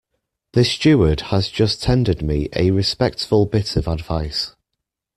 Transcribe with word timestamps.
The 0.53 0.65
steward 0.65 1.21
has 1.29 1.47
just 1.49 1.83
tendered 1.83 2.23
me 2.23 2.49
a 2.55 2.71
respectful 2.71 3.45
bit 3.45 3.75
of 3.75 3.87
advice. 3.87 4.55